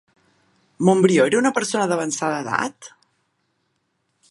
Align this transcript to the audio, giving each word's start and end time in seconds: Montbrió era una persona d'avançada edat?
Montbrió 0.87 1.27
era 1.31 1.39
una 1.41 1.51
persona 1.59 1.85
d'avançada 1.91 2.41
edat? 2.47 2.91